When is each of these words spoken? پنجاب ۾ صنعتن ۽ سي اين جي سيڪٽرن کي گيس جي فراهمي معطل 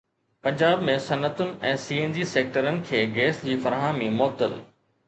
پنجاب 0.45 0.79
۾ 0.89 0.95
صنعتن 1.07 1.51
۽ 1.73 1.75
سي 1.85 1.99
اين 2.07 2.17
جي 2.17 2.27
سيڪٽرن 2.33 2.83
کي 2.89 3.05
گيس 3.21 3.47
جي 3.51 3.63
فراهمي 3.69 4.15
معطل 4.19 4.63